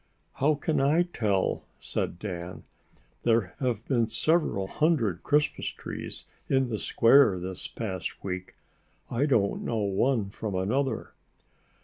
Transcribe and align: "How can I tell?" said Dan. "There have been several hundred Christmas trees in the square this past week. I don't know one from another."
"How 0.37 0.55
can 0.55 0.81
I 0.81 1.03
tell?" 1.03 1.63
said 1.79 2.17
Dan. 2.17 2.63
"There 3.21 3.53
have 3.59 3.85
been 3.87 4.07
several 4.07 4.65
hundred 4.65 5.21
Christmas 5.21 5.67
trees 5.67 6.25
in 6.49 6.69
the 6.69 6.79
square 6.79 7.39
this 7.39 7.67
past 7.67 8.23
week. 8.23 8.55
I 9.11 9.27
don't 9.27 9.61
know 9.61 9.77
one 9.77 10.31
from 10.31 10.55
another." 10.55 11.13